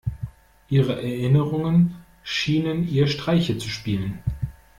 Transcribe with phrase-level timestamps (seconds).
[0.67, 4.17] Ihre Erinnerungen schienen ihr Streiche zu spielen.